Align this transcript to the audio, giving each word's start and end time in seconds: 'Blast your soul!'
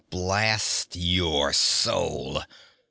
'Blast 0.09 0.87
your 0.95 1.53
soul!' 1.53 2.43